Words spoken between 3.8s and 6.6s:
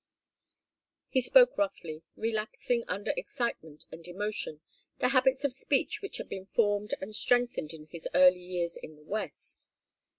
and emotion to habits of speech which had been